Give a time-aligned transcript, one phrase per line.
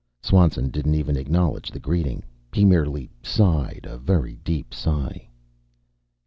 [0.19, 2.23] Swanson didn't even acknowledge the greeting.
[2.51, 5.29] He merely sighed a very deep sigh.